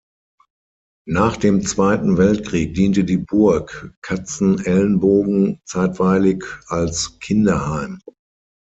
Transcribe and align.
Nach 1.07 1.37
dem 1.37 1.61
Zweiten 1.63 2.17
Weltkrieg 2.17 2.73
diente 2.73 3.03
die 3.03 3.17
Burg 3.17 3.93
Katzenelnbogen 4.01 5.61
zeitweilig 5.67 6.43
als 6.69 7.19
Kinderheim. 7.19 7.99